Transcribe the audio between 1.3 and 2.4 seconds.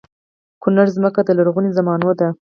لرغونو زمانو ده